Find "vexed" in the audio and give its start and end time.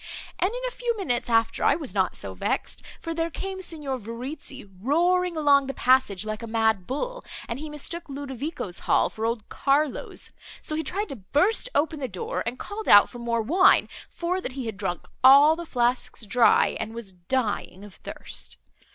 2.33-2.81